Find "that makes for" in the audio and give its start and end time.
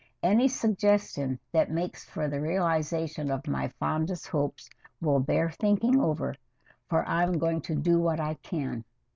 1.51-2.27